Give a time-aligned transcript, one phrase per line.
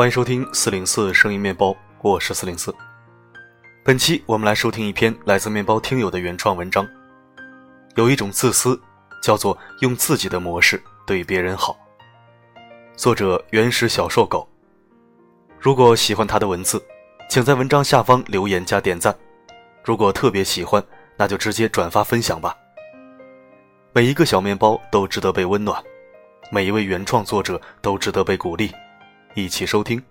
[0.00, 2.74] 欢迎收听四零四声音面包，我是四零四。
[3.84, 6.88] 本期我们来收听一篇来自面包听友的原创文章。
[7.96, 8.80] 有一种自私，
[9.22, 11.76] 叫做用自己的模式对别人好。
[12.96, 14.48] 作者原始小瘦狗。
[15.58, 16.82] 如果喜欢他的文字，
[17.28, 19.14] 请在文章下方留言加点赞。
[19.84, 20.82] 如果特别喜欢，
[21.14, 22.56] 那就直接转发分享吧。
[23.92, 25.78] 每一个小面包都值得被温暖，
[26.50, 28.72] 每一位原创作者都值得被鼓励。
[29.34, 30.02] 一起收听。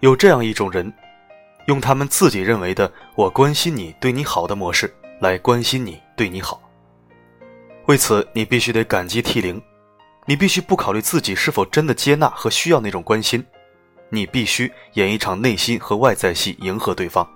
[0.00, 0.92] 有这样一种人，
[1.66, 6.60] 用他们自己认为的“我关心你，对你好的”模式来关心你，对你好。
[7.86, 9.60] 为此，你必须得感激涕零，
[10.26, 13.42] 你必须不考虑自己是否真的接纳和需要那种关心，
[14.10, 17.26] 你必须演一场内心和外在戏，迎合对方。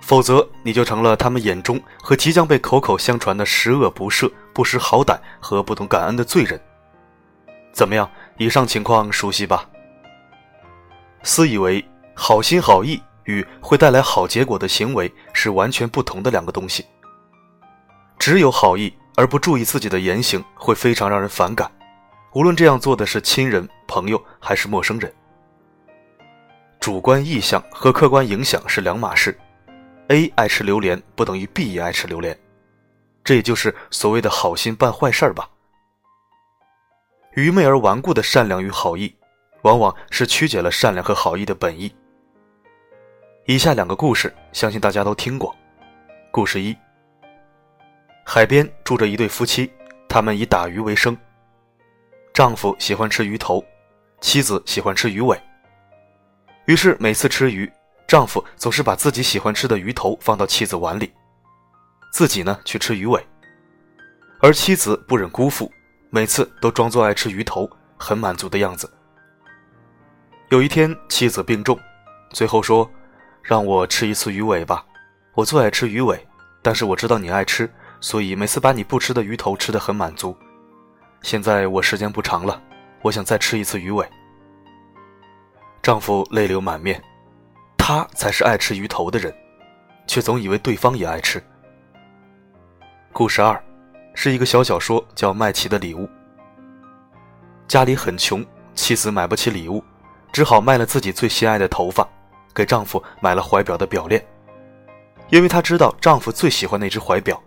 [0.00, 6.60] 否则，你就成了他们眼中和即将被口口相传的十恶不赦、不识好歹和不懂感恩的罪人。
[7.72, 8.10] 怎么样？
[8.36, 9.68] 以上情况熟悉吧？
[11.22, 11.84] 私以为
[12.14, 16.84] 好心好意与会带来好结果的行为是完全不同的两个东西。
[18.18, 21.70] 只有好意而不注意自己的言行，会非常让人反感，
[22.32, 25.12] 无论这样做的是亲人、朋友还是陌生人。
[26.80, 29.38] 主观意向和客观影响是两码事。
[30.10, 32.36] A 爱吃榴莲不等于 B 也爱吃榴莲，
[33.22, 35.48] 这也就是所谓的好心办坏事儿吧。
[37.34, 39.14] 愚昧而顽固的善良与好意，
[39.62, 41.94] 往往是曲解了善良和好意的本意。
[43.46, 45.54] 以下两个故事，相信大家都听过。
[46.32, 46.76] 故事一：
[48.24, 49.72] 海边住着一对夫妻，
[50.08, 51.16] 他们以打鱼为生。
[52.34, 53.64] 丈夫喜欢吃鱼头，
[54.20, 55.40] 妻子喜欢吃鱼尾。
[56.64, 57.70] 于是每次吃鱼。
[58.10, 61.12] 丈夫总是把自己喜欢吃的鱼头放到妻子碗里，
[62.12, 63.24] 自己呢去吃鱼尾，
[64.40, 65.70] 而妻子不忍辜负，
[66.10, 68.92] 每次都装作爱吃鱼头，很满足的样子。
[70.48, 71.78] 有一天，妻子病重，
[72.32, 72.90] 最后说
[73.44, 74.84] ：“让我吃一次鱼尾吧，
[75.34, 76.26] 我最爱吃鱼尾，
[76.62, 80.36] 但是我知道你爱吃，所以每次把你不吃的鱼头吃得很满足。
[81.22, 82.60] 现在我时间不长了，
[83.02, 84.04] 我想再吃一次鱼尾。”
[85.80, 87.00] 丈夫泪流满面。
[87.82, 89.34] 他才是爱吃鱼头的人，
[90.06, 91.42] 却总以为对方也爱吃。
[93.10, 93.60] 故事二，
[94.14, 96.04] 是一个小小说，叫《麦琪的礼物》。
[97.66, 99.82] 家里很穷，妻子买不起礼物，
[100.30, 102.06] 只好卖了自己最心爱的头发，
[102.54, 104.24] 给丈夫买了怀表的表链，
[105.30, 107.42] 因为她知道丈夫最喜欢那只怀表。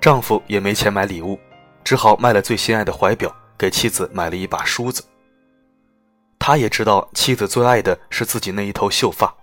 [0.00, 1.38] 丈夫也没钱买礼物，
[1.84, 5.04] 只好卖了最心爱的怀表，给妻子买了一把梳子。
[6.48, 9.36] 他也知道妻子最爱的是自己那一头秀发。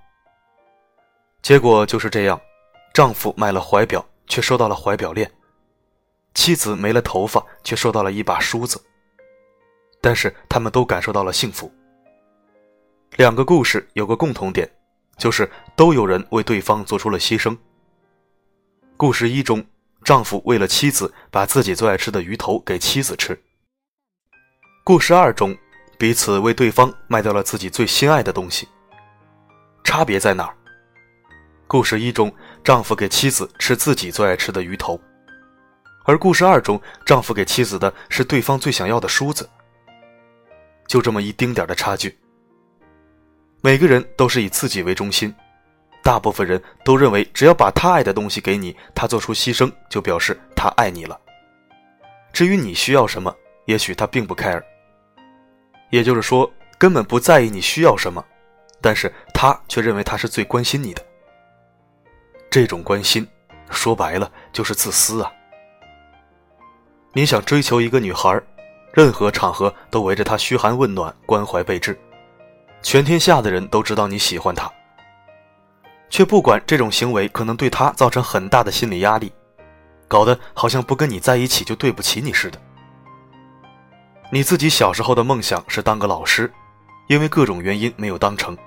[1.43, 2.41] 结果就是这样，
[2.95, 5.29] 丈夫买了怀表，却收到了怀表链；
[6.33, 8.83] 妻子没了头发，却收到了一把梳子。
[10.01, 11.71] 但是他们都感受到了幸福。
[13.17, 14.67] 两个故事有个共同点，
[15.15, 17.55] 就是都有人为对方做出了牺牲。
[18.97, 19.63] 故事一中，
[20.03, 23.39] 丈夫为了妻子把自己最爱吃的鱼头给妻子吃。
[24.83, 25.55] 故事二中。
[25.97, 28.67] 彼此为对方卖掉了自己最心爱的东西。
[29.83, 30.55] 差别在哪儿？
[31.67, 32.33] 故事一中，
[32.63, 34.99] 丈夫给妻子吃自己最爱吃的鱼头，
[36.03, 39.49] 而故事二中，丈夫给妻子的是对方最想要的梳子。
[40.87, 42.17] 就这么一丁点的差距。
[43.61, 45.33] 每个人都是以自己为中心，
[46.03, 51.19] 大部分人都认为，只要把他爱的东西给你，他做出牺牲就表示他爱你了。
[52.31, 53.35] 至于你需要什么，
[53.65, 54.61] 也许他并不 care。
[55.89, 58.23] 也就是说，根本不在意你需要什么，
[58.81, 61.01] 但是他却认为他是最关心你的。
[62.49, 63.27] 这种关心，
[63.69, 65.31] 说白了就是自私啊！
[67.13, 68.41] 你想追求一个女孩，
[68.93, 71.97] 任何场合都围着她嘘寒问暖、关怀备至，
[72.81, 74.71] 全天下的人都知道你喜欢她，
[76.09, 79.31] 却不管这种行为可能对她造成很大的心理压力，
[80.07, 82.61] 搞得好像不跟你在一起就对不起你似的。
[84.31, 86.51] 你自己小时候的梦想是当个老师，
[87.07, 88.57] 因为各种原因没有当成，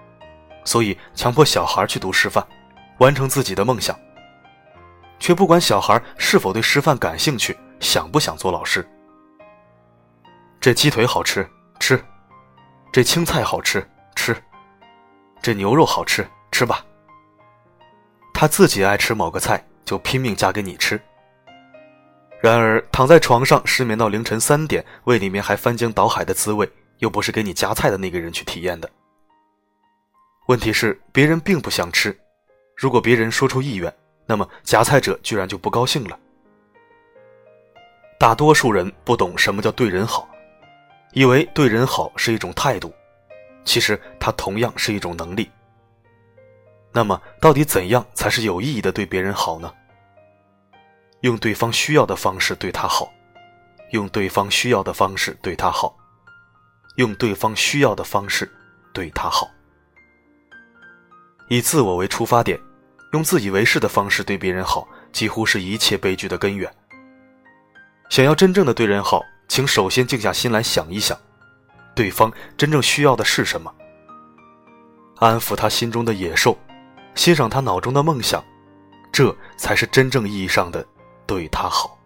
[0.64, 2.46] 所以强迫小孩去读师范，
[2.98, 3.98] 完成自己的梦想，
[5.18, 8.88] 却不管小孩是否对师范感兴趣，想不想做老师。
[10.60, 11.48] 这鸡腿好吃，
[11.80, 11.96] 吃；
[12.92, 14.34] 这青菜好吃，吃；
[15.42, 16.84] 这牛肉好吃，吃吧。
[18.32, 21.00] 他自己爱吃某个菜，就拼命夹给你吃。
[22.40, 28.88] 然而，躺在床上失眠到凌晨三点，胃里面还翻江倒海的滋味，又不是给你夹菜的那个人去体验的。
[30.46, 32.16] 问题是，别人并不想吃。
[32.76, 33.92] 如果别人说出意愿，
[34.24, 36.16] 那么夹菜者居然就不高兴了。
[38.20, 40.28] 大多数人不懂什么叫对人好，
[41.12, 42.94] 以为对人好是一种态度，
[43.64, 45.50] 其实它同样是一种能力。
[46.92, 49.72] 那么，到底怎样才是有意义的对别人好呢？
[51.22, 53.12] 用对方需要的方式对他好，
[53.90, 55.96] 用对方需要的方式对他好，
[56.96, 58.50] 用对方需要的方式
[58.92, 59.50] 对他好。
[61.48, 62.60] 以自我为出发点，
[63.12, 66.72] 用自以为是的方式对别人好，几乎是一切悲剧的根源。
[68.10, 71.18] 想要真正的对人好，请首先静下心来想一想，
[71.94, 73.74] 对方真正需要的是什么，
[75.16, 76.56] 安抚他心中的野兽。
[77.14, 78.44] 欣赏他脑中的梦想，
[79.10, 80.86] 这才是真正意义上的
[81.28, 81.97] 对他好。